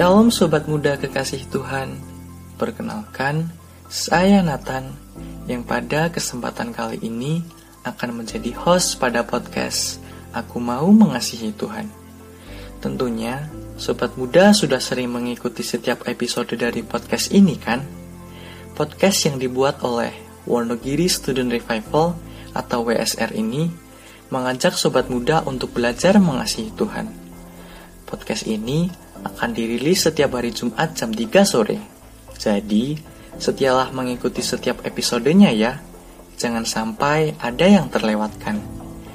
[0.00, 1.92] Shalom sobat muda kekasih Tuhan.
[2.56, 3.52] Perkenalkan,
[3.84, 4.96] saya Nathan
[5.44, 7.44] yang pada kesempatan kali ini
[7.84, 10.00] akan menjadi host pada podcast
[10.32, 11.84] Aku Mau Mengasihi Tuhan.
[12.80, 13.44] Tentunya,
[13.76, 17.84] sobat muda sudah sering mengikuti setiap episode dari podcast ini kan?
[18.72, 20.16] Podcast yang dibuat oleh
[20.48, 22.16] Wonogiri Student Revival
[22.56, 23.68] atau WSR ini
[24.32, 27.29] mengajak sobat muda untuk belajar mengasihi Tuhan.
[28.10, 28.90] Podcast ini
[29.22, 31.78] akan dirilis setiap hari Jumat jam 3 sore.
[32.34, 32.98] Jadi,
[33.38, 35.78] setialah mengikuti setiap episodenya ya.
[36.34, 38.58] Jangan sampai ada yang terlewatkan.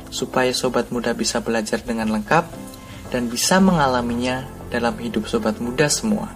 [0.08, 2.48] Supaya sobat muda bisa belajar dengan lengkap
[3.12, 6.32] dan bisa mengalaminya dalam hidup sobat muda semua.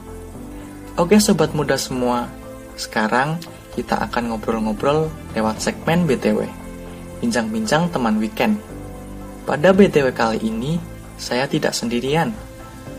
[0.99, 2.27] Oke sobat muda semua,
[2.75, 3.39] sekarang
[3.71, 6.43] kita akan ngobrol-ngobrol lewat segmen BTW.
[7.23, 8.59] Bincang-bincang teman weekend.
[9.47, 10.75] Pada BTW kali ini,
[11.15, 12.48] saya tidak sendirian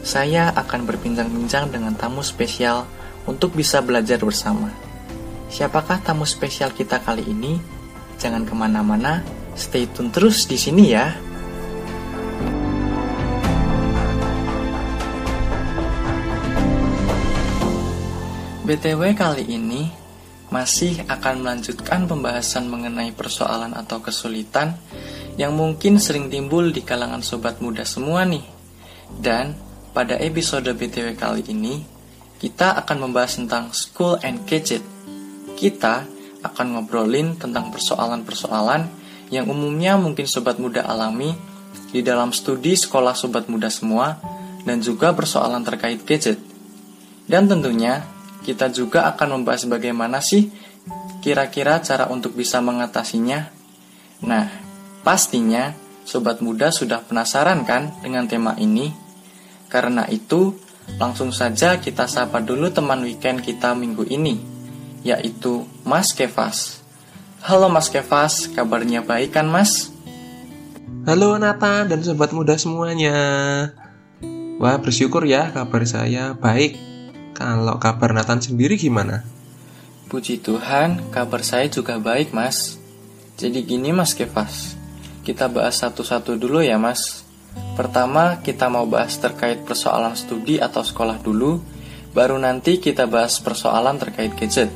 [0.00, 2.88] saya akan berbincang-bincang dengan tamu spesial
[3.28, 4.72] untuk bisa belajar bersama.
[5.52, 7.60] Siapakah tamu spesial kita kali ini?
[8.16, 9.24] Jangan ke mana-mana,
[9.56, 11.10] stay tune terus di sini ya.
[18.70, 19.90] BTW kali ini
[20.54, 24.78] masih akan melanjutkan pembahasan mengenai persoalan atau kesulitan
[25.34, 28.46] yang mungkin sering timbul di kalangan sobat muda semua nih.
[29.10, 31.82] Dan pada episode BTW kali ini,
[32.38, 34.82] kita akan membahas tentang school and gadget.
[35.58, 36.06] Kita
[36.40, 38.88] akan ngobrolin tentang persoalan-persoalan
[39.28, 41.36] yang umumnya mungkin sobat muda alami
[41.90, 44.18] di dalam studi sekolah sobat muda semua
[44.64, 46.38] dan juga persoalan terkait gadget.
[47.28, 48.06] Dan tentunya
[48.46, 50.48] kita juga akan membahas bagaimana sih
[51.20, 53.52] kira-kira cara untuk bisa mengatasinya.
[54.24, 54.48] Nah,
[55.04, 55.76] pastinya
[56.08, 59.09] sobat muda sudah penasaran kan dengan tema ini?
[59.70, 60.58] Karena itu,
[60.98, 64.42] langsung saja kita sapa dulu teman weekend kita minggu ini,
[65.06, 66.82] yaitu Mas Kevas.
[67.46, 69.94] Halo Mas Kevas, kabarnya baik kan Mas?
[71.06, 73.16] Halo Nathan dan sobat muda semuanya.
[74.60, 76.76] Wah bersyukur ya kabar saya baik.
[77.32, 79.24] Kalau kabar Nathan sendiri gimana?
[80.12, 82.76] Puji Tuhan, kabar saya juga baik mas.
[83.40, 84.76] Jadi gini mas Kevas,
[85.24, 87.19] kita bahas satu-satu dulu ya mas.
[87.80, 91.64] Pertama, kita mau bahas terkait persoalan studi atau sekolah dulu,
[92.12, 94.68] baru nanti kita bahas persoalan terkait gadget.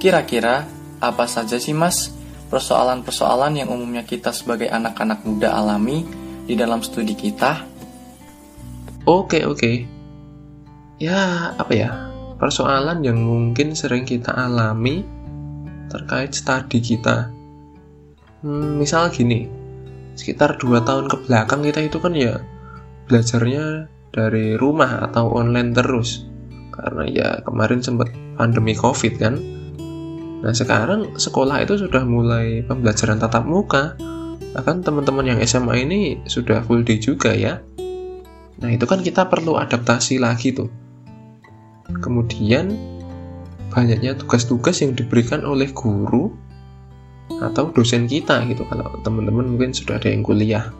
[0.00, 0.64] Kira-kira,
[0.96, 2.08] apa saja sih mas
[2.48, 6.08] persoalan-persoalan yang umumnya kita sebagai anak-anak muda alami
[6.48, 7.68] di dalam studi kita?
[9.04, 9.84] Oke, oke.
[10.96, 11.92] Ya, apa ya?
[12.40, 15.04] Persoalan yang mungkin sering kita alami
[15.92, 17.28] terkait studi kita.
[18.40, 19.52] Hmm, misal gini,
[20.16, 22.40] sekitar dua tahun ke belakang kita itu kan ya
[23.06, 26.24] belajarnya dari rumah atau online terus.
[26.72, 28.10] Karena ya kemarin sempat
[28.40, 29.36] pandemi covid kan.
[30.40, 33.96] Nah sekarang sekolah itu sudah mulai pembelajaran tatap muka.
[34.56, 37.60] Bahkan teman-teman yang SMA ini sudah full day juga ya.
[38.56, 40.68] Nah itu kan kita perlu adaptasi lagi tuh.
[42.00, 42.72] Kemudian
[43.72, 46.32] banyaknya tugas-tugas yang diberikan oleh guru
[47.42, 50.70] atau dosen kita gitu kalau teman-teman mungkin sudah ada yang kuliah.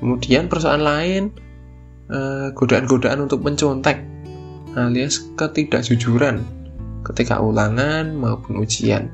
[0.00, 1.22] Kemudian persoalan lain
[2.10, 4.02] eh, godaan-godaan untuk mencontek
[4.74, 6.42] alias ketidakjujuran
[7.06, 9.12] ketika ulangan maupun ujian.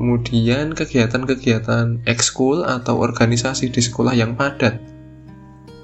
[0.00, 4.80] Kemudian kegiatan-kegiatan ekskul atau organisasi di sekolah yang padat.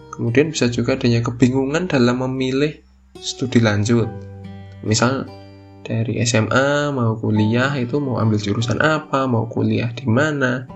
[0.08, 2.80] Kemudian bisa juga adanya kebingungan dalam memilih
[3.20, 4.08] studi lanjut.
[4.80, 5.28] Misal
[5.86, 10.66] dari SMA mau kuliah itu mau ambil jurusan apa, mau kuliah di mana,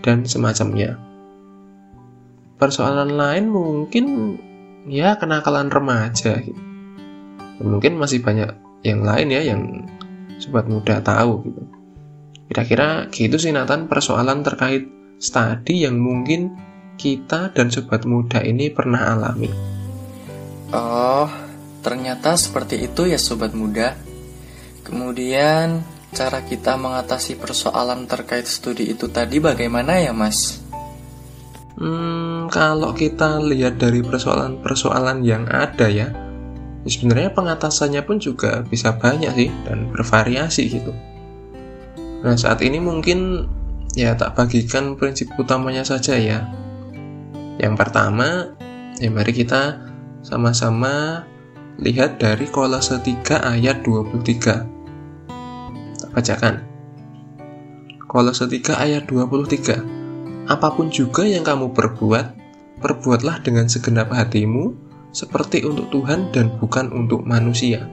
[0.00, 0.96] dan semacamnya.
[2.56, 4.04] Persoalan lain mungkin
[4.88, 6.62] ya kenakalan remaja gitu.
[7.60, 8.56] Mungkin masih banyak
[8.88, 9.84] yang lain ya yang
[10.40, 11.62] sobat muda tahu gitu.
[12.48, 14.88] Kira-kira gitu sih Nathan persoalan terkait
[15.20, 16.56] studi yang mungkin
[16.96, 19.52] kita dan sobat muda ini pernah alami.
[20.72, 21.28] Oh,
[21.84, 24.13] ternyata seperti itu ya sobat muda.
[24.84, 25.80] Kemudian,
[26.12, 30.60] cara kita mengatasi persoalan terkait studi itu tadi bagaimana ya, Mas?
[31.74, 36.12] Hmm, kalau kita lihat dari persoalan-persoalan yang ada ya,
[36.84, 40.92] ya, sebenarnya pengatasannya pun juga bisa banyak sih dan bervariasi gitu.
[42.22, 43.48] Nah, saat ini mungkin
[43.98, 46.46] ya tak bagikan prinsip utamanya saja ya.
[47.58, 48.54] Yang pertama,
[49.02, 49.82] ya mari kita
[50.22, 51.26] sama-sama
[51.82, 54.73] lihat dari kolase 3 ayat 23
[56.14, 56.62] bacakan.
[58.06, 60.46] Kolose 3 ayat 23.
[60.46, 62.26] Apa pun juga yang kamu perbuat,
[62.78, 64.70] perbuatlah dengan segenap hatimu
[65.10, 67.90] seperti untuk Tuhan dan bukan untuk manusia.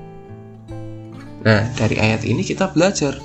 [1.41, 3.17] Nah, dari ayat ini kita belajar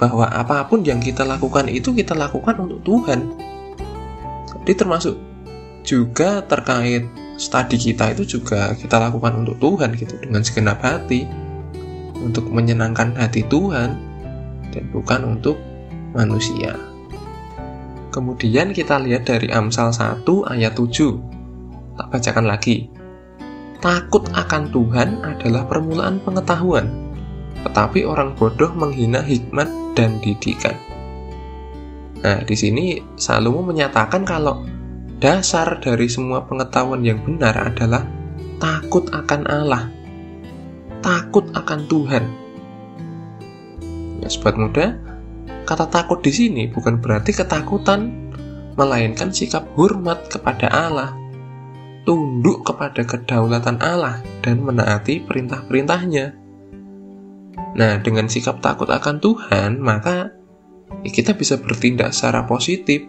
[0.00, 3.20] bahwa apa pun yang kita lakukan itu kita lakukan untuk Tuhan.
[4.64, 5.14] Jadi termasuk
[5.84, 7.04] juga terkait
[7.36, 11.28] studi kita itu juga kita lakukan untuk Tuhan gitu dengan segenap hati
[12.22, 14.13] untuk menyenangkan hati Tuhan
[14.74, 15.54] dan bukan untuk
[16.10, 16.74] manusia.
[18.10, 21.98] Kemudian kita lihat dari Amsal 1 ayat 7.
[21.98, 22.90] Tak bacakan lagi.
[23.78, 26.90] Takut akan Tuhan adalah permulaan pengetahuan,
[27.66, 29.66] tetapi orang bodoh menghina hikmat
[29.98, 30.74] dan didikan.
[32.24, 34.64] Nah, di sini Salomo menyatakan kalau
[35.20, 38.08] dasar dari semua pengetahuan yang benar adalah
[38.56, 39.90] takut akan Allah,
[41.04, 42.43] takut akan Tuhan.
[44.24, 44.96] Ya, sobat muda,
[45.64, 48.32] Kata takut di sini bukan berarti ketakutan,
[48.76, 51.16] melainkan sikap hormat kepada Allah,
[52.04, 56.36] tunduk kepada kedaulatan Allah, dan menaati perintah-perintahnya.
[57.80, 60.36] Nah, dengan sikap takut akan Tuhan, maka
[61.00, 63.08] kita bisa bertindak secara positif,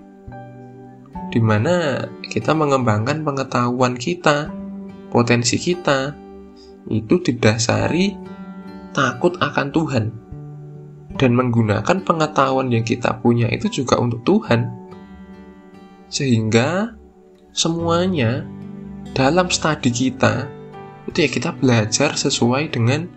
[1.36, 4.48] di mana kita mengembangkan pengetahuan kita,
[5.12, 6.16] potensi kita,
[6.88, 8.16] itu didasari
[8.96, 10.25] takut akan Tuhan
[11.16, 14.68] dan menggunakan pengetahuan yang kita punya itu juga untuk Tuhan.
[16.12, 16.96] Sehingga
[17.56, 18.44] semuanya
[19.16, 20.48] dalam studi kita
[21.08, 23.08] itu ya kita belajar sesuai dengan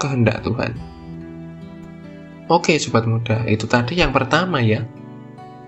[0.00, 0.74] kehendak Tuhan.
[2.46, 4.86] Oke sobat muda, itu tadi yang pertama ya.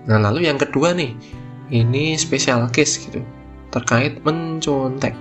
[0.07, 1.11] Nah lalu yang kedua nih,
[1.71, 3.19] ini spesial case gitu,
[3.67, 5.11] terkait mencontek.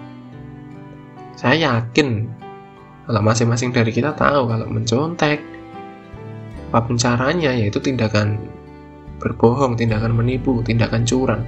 [1.34, 2.30] Saya yakin
[3.06, 5.42] kalau masing-masing dari kita tahu kalau mencontek
[6.68, 8.36] apa pun caranya yaitu tindakan
[9.24, 11.42] berbohong, tindakan menipu, tindakan curang.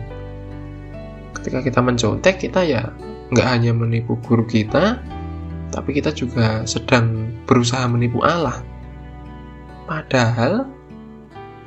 [1.37, 2.89] Ketika kita mencontek, kita ya
[3.29, 4.97] nggak hanya menipu guru kita,
[5.69, 8.65] tapi kita juga sedang berusaha menipu Allah.
[9.85, 10.65] Padahal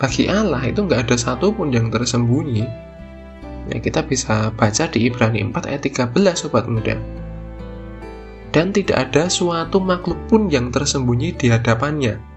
[0.01, 2.65] bagi Allah itu nggak ada satupun yang tersembunyi.
[3.69, 6.99] Ya, kita bisa baca di Ibrani 4 ayat 13 Sobat Muda.
[8.49, 12.32] Dan tidak ada suatu makhluk pun yang tersembunyi di hadapannya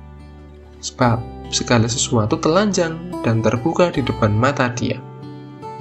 [0.86, 1.18] sebab
[1.50, 2.94] segala sesuatu telanjang
[3.26, 5.02] dan terbuka di depan mata dia,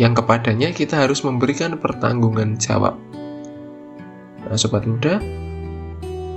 [0.02, 2.98] yang kepadanya kita harus memberikan pertanggungan jawab.
[4.46, 5.22] Nah, sobat muda,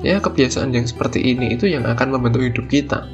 [0.05, 3.09] ya kebiasaan yang seperti ini itu yang akan membentuk hidup kita.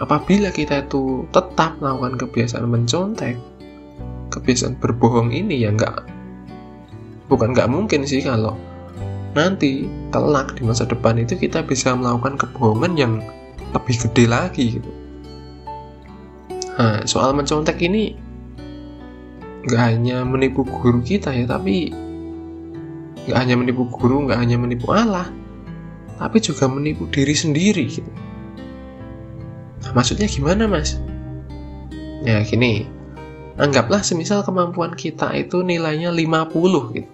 [0.00, 3.36] Apabila kita itu tetap melakukan kebiasaan mencontek,
[4.32, 6.08] kebiasaan berbohong ini ya nggak,
[7.28, 8.56] bukan nggak mungkin sih kalau
[9.36, 13.12] nanti kelak di masa depan itu kita bisa melakukan kebohongan yang
[13.70, 14.90] lebih gede lagi gitu.
[16.80, 18.16] Nah, soal mencontek ini
[19.68, 21.92] nggak hanya menipu guru kita ya, tapi
[23.28, 25.28] nggak hanya menipu guru, nggak hanya menipu Allah,
[26.16, 28.08] tapi juga menipu diri sendiri gitu.
[29.84, 30.96] Nah, maksudnya gimana mas?
[32.24, 32.88] Ya gini,
[33.60, 37.10] anggaplah semisal kemampuan kita itu nilainya 50 gitu.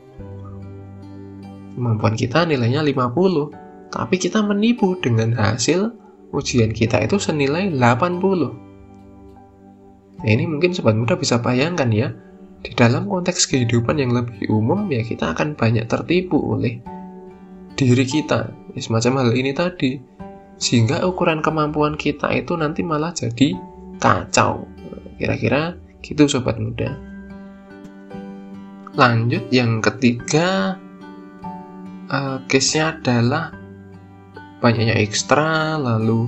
[1.74, 8.66] Kemampuan kita nilainya 50, tapi kita menipu dengan hasil ujian kita itu senilai 80.
[10.16, 12.08] Nah, ini mungkin sobat muda bisa bayangkan ya,
[12.64, 16.80] di dalam konteks kehidupan yang lebih umum ya kita akan banyak tertipu oleh
[17.76, 19.92] diri kita, ya, semacam hal ini tadi.
[20.56, 23.52] Sehingga ukuran kemampuan kita itu nanti malah jadi
[24.00, 24.64] kacau.
[25.20, 26.96] Kira-kira gitu sobat muda.
[28.96, 30.80] Lanjut yang ketiga,
[32.08, 33.52] uh, case-nya adalah
[34.66, 36.26] banyaknya ekstra lalu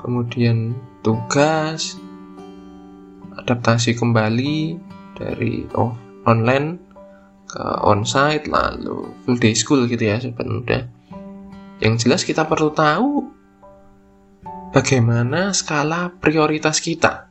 [0.00, 0.72] kemudian
[1.04, 2.00] tugas
[3.36, 4.80] adaptasi kembali
[5.12, 5.92] dari off,
[6.24, 6.80] online
[7.44, 10.88] ke onsite lalu full day school gitu ya sebenarnya
[11.84, 13.28] yang jelas kita perlu tahu
[14.72, 17.28] bagaimana skala prioritas kita.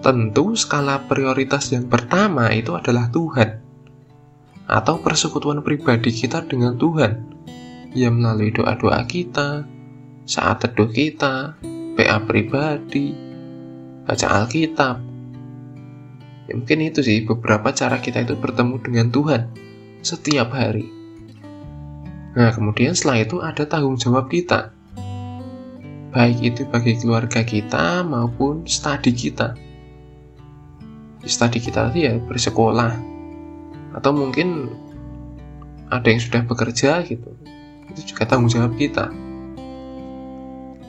[0.00, 3.60] Tentu skala prioritas yang pertama itu adalah Tuhan
[4.64, 7.39] atau persekutuan pribadi kita dengan Tuhan
[7.94, 9.66] ya melalui doa-doa kita,
[10.26, 11.58] saat teduh kita,
[11.98, 13.14] PA pribadi,
[14.06, 14.96] baca Alkitab.
[16.46, 19.42] Ya, mungkin itu sih beberapa cara kita itu bertemu dengan Tuhan
[20.02, 20.86] setiap hari.
[22.30, 24.70] Nah, kemudian setelah itu ada tanggung jawab kita.
[26.10, 29.54] Baik itu bagi keluarga kita maupun studi kita.
[31.26, 32.98] Studi kita itu ya bersekolah.
[33.94, 34.70] Atau mungkin
[35.90, 37.34] ada yang sudah bekerja gitu
[37.92, 39.10] itu juga tanggung jawab kita.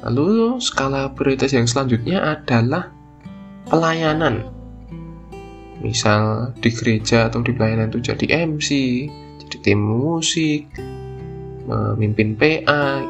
[0.01, 2.89] Lalu skala prioritas yang selanjutnya adalah
[3.69, 4.49] pelayanan.
[5.81, 8.69] misal di gereja atau di pelayanan itu jadi MC
[9.41, 10.69] jadi tim musik
[11.65, 13.01] memimpin PA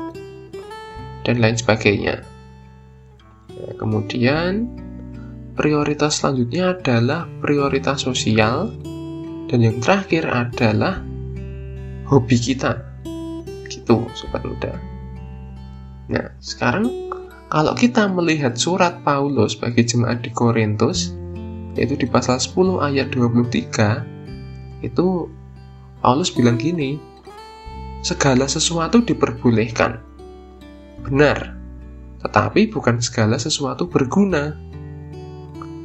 [1.27, 2.23] dan lain sebagainya
[3.51, 4.71] nah, kemudian
[5.59, 8.71] prioritas selanjutnya adalah prioritas sosial
[9.51, 11.03] dan yang terakhir adalah
[12.07, 12.90] hobi kita
[13.91, 14.71] gitu sobat muda.
[16.07, 16.87] Nah sekarang
[17.51, 21.11] kalau kita melihat surat Paulus bagi jemaat di Korintus
[21.75, 25.07] yaitu di pasal 10 ayat 23 itu
[25.99, 26.95] Paulus bilang gini
[28.01, 29.99] segala sesuatu diperbolehkan.
[31.03, 31.59] Benar
[32.23, 34.55] tetapi bukan segala sesuatu berguna.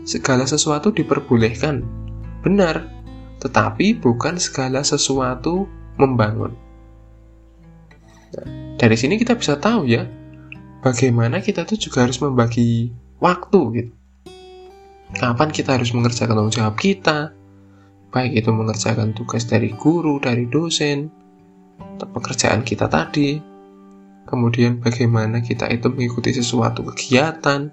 [0.07, 1.83] Segala sesuatu diperbolehkan.
[2.47, 2.95] Benar
[3.43, 5.67] tetapi bukan segala sesuatu
[6.01, 6.66] membangun
[8.77, 10.05] dari sini kita bisa tahu ya
[10.83, 13.93] bagaimana kita tuh juga harus membagi waktu gitu
[15.15, 17.31] kapan kita harus mengerjakan tanggung jawab kita,
[18.11, 21.07] baik itu mengerjakan tugas dari guru, dari dosen,
[22.01, 23.39] pekerjaan kita tadi,
[24.27, 27.71] kemudian bagaimana kita itu mengikuti sesuatu kegiatan,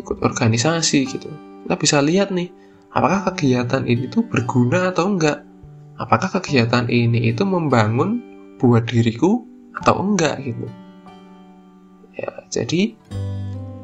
[0.00, 1.28] ikut organisasi gitu.
[1.66, 2.48] Kita bisa lihat nih,
[2.96, 5.44] apakah kegiatan ini tuh berguna atau enggak?
[6.00, 8.24] Apakah kegiatan ini itu membangun
[8.56, 9.44] buat diriku
[9.76, 10.66] atau enggak gitu.
[12.16, 12.94] Ya, jadi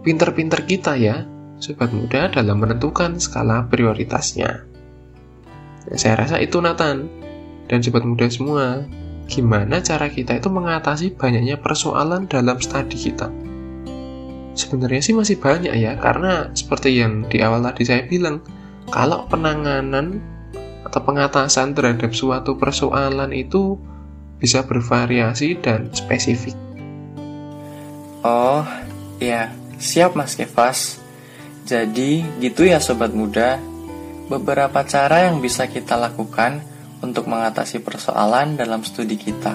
[0.02, 1.24] pinter-pinter kita ya
[1.56, 4.66] sobat muda dalam menentukan skala prioritasnya.
[5.86, 7.08] Nah, saya rasa itu Nathan
[7.70, 8.84] dan sobat muda semua.
[9.26, 13.26] Gimana cara kita itu mengatasi banyaknya persoalan dalam studi kita?
[14.54, 18.38] Sebenarnya sih masih banyak ya, karena seperti yang di awal tadi saya bilang,
[18.86, 20.22] kalau penanganan
[20.86, 23.74] atau pengatasan terhadap suatu persoalan itu
[24.40, 26.54] bisa bervariasi dan spesifik.
[28.26, 28.66] Oh,
[29.22, 30.98] ya, siap Mas Kevas.
[31.66, 33.58] Jadi, gitu ya sobat muda,
[34.26, 36.62] beberapa cara yang bisa kita lakukan
[37.02, 39.54] untuk mengatasi persoalan dalam studi kita.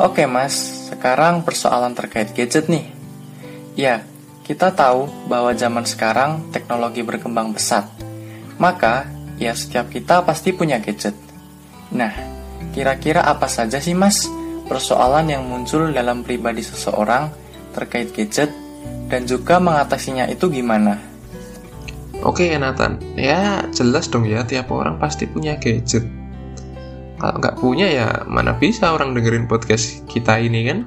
[0.00, 2.88] Oke mas, sekarang persoalan terkait gadget nih.
[3.76, 4.00] Ya,
[4.48, 7.84] kita tahu bahwa zaman sekarang teknologi berkembang pesat.
[8.56, 11.12] Maka, ya setiap kita pasti punya gadget.
[11.92, 12.39] Nah,
[12.70, 14.26] kira-kira apa saja sih mas
[14.70, 17.30] persoalan yang muncul dalam pribadi seseorang
[17.74, 18.50] terkait gadget
[19.10, 20.98] dan juga mengatasinya itu gimana?
[22.20, 26.04] Oke Nathan, ya jelas dong ya tiap orang pasti punya gadget.
[27.16, 30.78] Kalau nggak punya ya mana bisa orang dengerin podcast kita ini kan?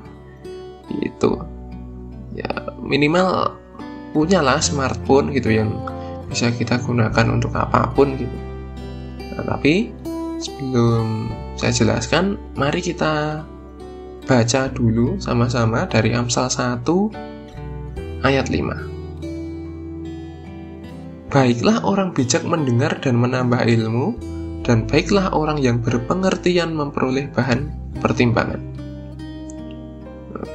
[1.03, 1.41] Itu
[2.37, 2.49] ya
[2.79, 3.59] minimal
[4.13, 5.73] punyalah smartphone gitu yang
[6.29, 8.37] bisa kita gunakan untuk apa pun gitu.
[9.33, 9.89] Nah, tapi
[10.37, 13.39] sebelum saya jelaskan, mari kita
[14.27, 16.83] baca dulu sama-sama dari Amsal 1
[18.27, 21.31] ayat 5.
[21.31, 24.11] Baiklah orang bijak mendengar dan menambah ilmu,
[24.67, 27.71] dan baiklah orang yang berpengertian memperoleh bahan
[28.03, 28.59] pertimbangan.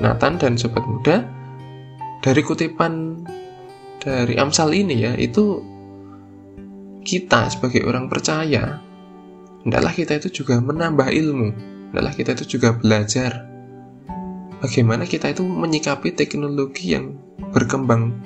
[0.04, 1.24] Nathan dan sobat muda,
[2.20, 3.24] dari kutipan
[3.96, 5.64] dari Amsal ini ya, itu
[7.00, 8.84] kita sebagai orang percaya,
[9.68, 11.48] hendaklah kita itu juga menambah ilmu,
[11.92, 13.44] hendaklah kita itu juga belajar
[14.64, 17.14] bagaimana kita itu menyikapi teknologi yang
[17.52, 18.16] berkembang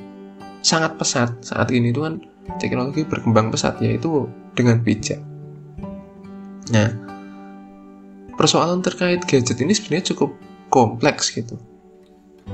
[0.63, 2.23] sangat pesat saat ini itu kan
[2.63, 5.21] teknologi berkembang pesat yaitu dengan bijak.
[6.71, 6.89] Nah,
[8.39, 10.31] persoalan terkait gadget ini sebenarnya cukup
[10.73, 11.59] kompleks gitu.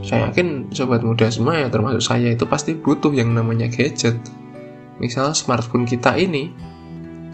[0.04, 4.16] Saya yakin sobat muda semua ya termasuk saya itu pasti butuh yang namanya gadget.
[4.99, 6.52] Misal smartphone kita ini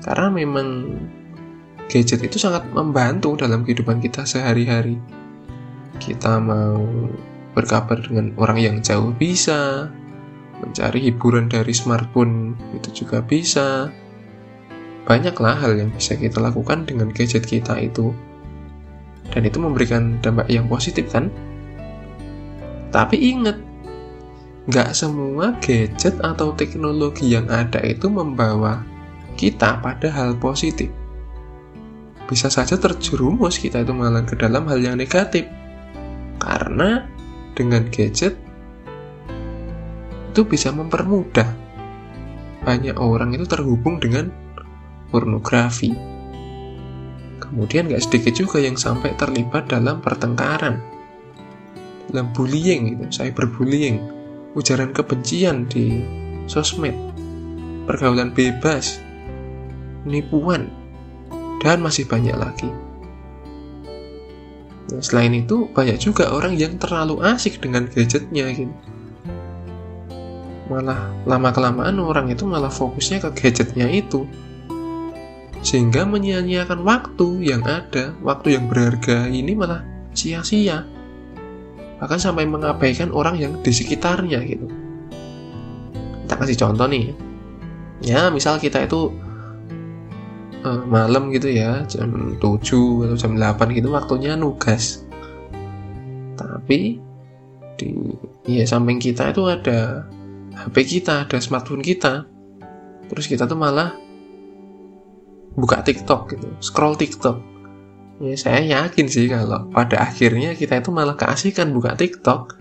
[0.04, 0.68] karena memang
[1.94, 4.98] gadget itu sangat membantu dalam kehidupan kita sehari-hari.
[6.02, 6.82] Kita mau
[7.54, 9.86] berkabar dengan orang yang jauh bisa,
[10.58, 13.94] mencari hiburan dari smartphone itu juga bisa.
[15.06, 18.10] Banyaklah hal yang bisa kita lakukan dengan gadget kita itu.
[19.30, 21.30] Dan itu memberikan dampak yang positif kan?
[22.90, 23.54] Tapi ingat,
[24.66, 28.82] nggak semua gadget atau teknologi yang ada itu membawa
[29.38, 30.90] kita pada hal positif.
[32.24, 35.44] Bisa saja terjerumus kita itu malah ke dalam hal yang negatif.
[36.40, 37.04] Karena
[37.54, 38.36] dengan gadget
[40.34, 41.46] itu bisa mempermudah
[42.64, 44.32] banyak orang itu terhubung dengan
[45.12, 45.94] pornografi.
[47.38, 50.80] Kemudian gak sedikit juga yang sampai terlibat dalam pertengkaran,
[52.10, 54.02] dalam bullying gitu, cyberbullying,
[54.58, 56.02] ujaran kebencian di
[56.50, 56.96] sosmed,
[57.86, 58.98] pergaulan bebas,
[60.02, 60.72] penipuan,
[61.64, 62.68] dan masih banyak lagi.
[64.92, 68.76] Nah, selain itu, banyak juga orang yang terlalu asik dengan gadgetnya gitu
[70.68, 74.24] malah lama-kelamaan orang itu malah fokusnya ke gadgetnya itu.
[75.64, 79.80] Sehingga menyia-nyiakan waktu yang ada, waktu yang berharga ini malah
[80.12, 80.84] sia-sia.
[82.00, 84.68] Bahkan sampai mengabaikan orang yang di sekitarnya gitu.
[86.24, 87.16] Kita kasih contoh nih.
[88.04, 89.08] Ya, misal kita itu
[90.64, 95.04] uh, malam gitu ya, jam 7 atau jam 8 gitu waktunya nugas.
[96.34, 96.98] Tapi
[97.76, 97.90] di
[98.48, 100.08] ya samping kita itu ada
[100.56, 102.24] HP kita, ada smartphone kita.
[103.12, 103.92] Terus kita tuh malah
[105.54, 107.38] buka TikTok gitu, scroll TikTok.
[108.22, 112.56] Ya saya yakin sih kalau pada akhirnya kita itu malah keasikan buka TikTok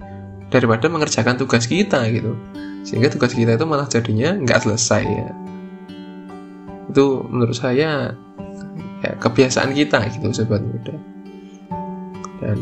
[0.50, 2.36] daripada mengerjakan tugas kita gitu.
[2.84, 5.43] Sehingga tugas kita itu malah jadinya nggak selesai ya.
[6.94, 8.14] Itu menurut saya
[9.02, 10.94] ya, kebiasaan kita gitu sobat muda.
[12.38, 12.58] Dan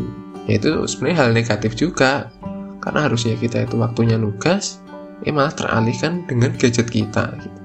[0.47, 2.31] ya itu sebenarnya hal negatif juga
[2.81, 4.81] karena harusnya kita itu waktunya nugas
[5.21, 7.59] eh malah teralihkan dengan gadget kita gitu.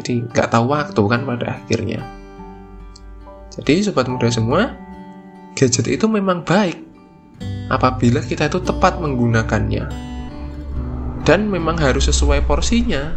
[0.00, 2.00] jadi nggak tahu waktu kan pada akhirnya
[3.52, 4.72] jadi sobat muda semua
[5.52, 6.80] gadget itu memang baik
[7.68, 9.84] apabila kita itu tepat menggunakannya
[11.28, 13.12] dan memang harus sesuai porsinya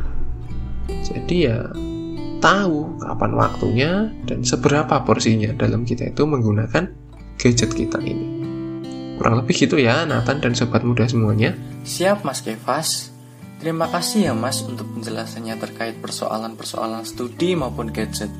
[0.91, 1.59] jadi ya
[2.41, 3.91] tahu kapan waktunya
[4.25, 6.89] dan seberapa porsinya dalam kita itu menggunakan
[7.37, 8.41] gadget kita ini
[9.21, 11.53] Kurang lebih gitu ya Nathan dan sobat muda semuanya.
[11.85, 13.13] Siap Mas Kevas.
[13.61, 18.33] Terima kasih ya Mas untuk penjelasannya terkait persoalan-persoalan studi maupun gadget.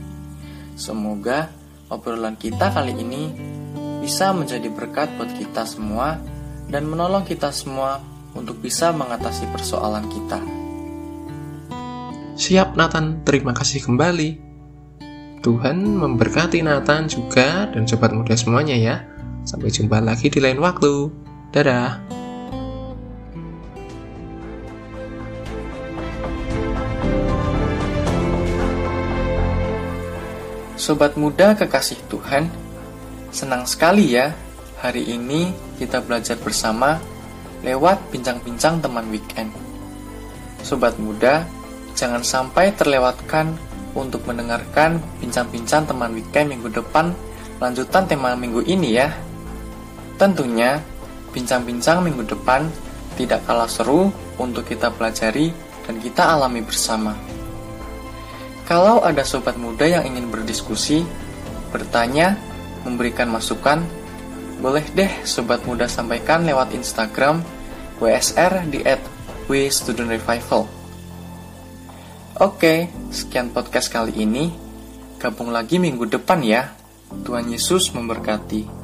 [0.74, 1.54] Semoga
[1.86, 3.30] obrolan kita kali ini
[4.02, 6.18] bisa menjadi berkat buat kita semua
[6.66, 8.02] dan menolong kita semua
[8.34, 10.61] untuk bisa mengatasi persoalan kita.
[12.32, 14.40] Siap Nathan, terima kasih kembali.
[15.44, 18.96] Tuhan memberkati Nathan juga dan sobat muda semuanya ya.
[19.44, 21.12] Sampai jumpa lagi di lain waktu.
[21.52, 22.00] Dadah.
[30.80, 32.48] Sobat muda kekasih Tuhan,
[33.30, 34.34] senang sekali ya
[34.82, 36.98] hari ini kita belajar bersama
[37.62, 39.54] lewat bincang-bincang teman weekend.
[40.66, 41.46] Sobat muda,
[42.02, 43.54] jangan sampai terlewatkan
[43.94, 47.14] untuk mendengarkan bincang-bincang teman weekend minggu depan
[47.62, 49.14] lanjutan tema minggu ini ya.
[50.18, 50.82] Tentunya,
[51.30, 52.66] bincang-bincang minggu depan
[53.14, 54.10] tidak kalah seru
[54.42, 55.54] untuk kita pelajari
[55.86, 57.14] dan kita alami bersama.
[58.66, 61.06] Kalau ada sobat muda yang ingin berdiskusi,
[61.70, 62.34] bertanya,
[62.82, 63.86] memberikan masukan,
[64.58, 67.46] boleh deh sobat muda sampaikan lewat Instagram
[68.02, 69.02] WSR di at
[69.52, 70.81] Revival.
[72.42, 74.50] Oke, sekian podcast kali ini.
[75.22, 76.74] Gabung lagi minggu depan ya.
[77.22, 78.81] Tuhan Yesus memberkati.